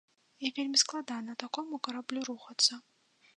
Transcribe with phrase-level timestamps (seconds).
[0.47, 2.73] І вельмі складана такому караблю рухацца.